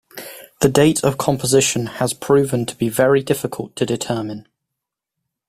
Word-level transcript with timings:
The 0.61 0.67
date 0.67 1.03
of 1.03 1.19
composition 1.19 1.85
has 2.01 2.15
proven 2.15 2.65
to 2.65 2.75
be 2.75 2.89
very 2.89 3.21
difficult 3.21 3.75
to 3.75 3.85
determine. 3.85 4.47